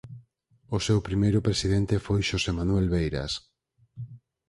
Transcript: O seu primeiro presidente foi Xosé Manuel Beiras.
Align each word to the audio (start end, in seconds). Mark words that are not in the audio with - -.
O 0.75 0.77
seu 0.85 0.99
primeiro 1.07 1.39
presidente 1.47 1.95
foi 2.05 2.19
Xosé 2.29 2.51
Manuel 2.59 2.87
Beiras. 2.93 3.33